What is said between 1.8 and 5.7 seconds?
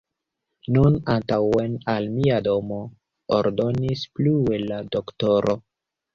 al mia domo, ordonis plue la doktoro.